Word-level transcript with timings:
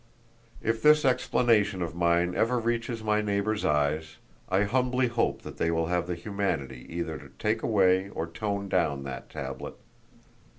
If 0.63 0.81
this 0.81 1.05
explanation 1.05 1.83
of 1.83 1.93
mine 1.93 2.33
ever 2.33 2.57
reaches 2.57 3.03
my 3.03 3.21
neighbours' 3.21 3.63
eyes, 3.63 4.17
I 4.49 4.63
humbly 4.63 5.05
hope 5.05 5.43
they 5.43 5.69
will 5.69 5.85
have 5.85 6.07
the 6.07 6.15
humanity 6.15 6.87
either 6.89 7.19
to 7.19 7.29
take 7.37 7.61
away 7.61 8.09
or 8.09 8.25
tone 8.25 8.67
down 8.67 9.03
that 9.03 9.29
tablet. 9.29 9.75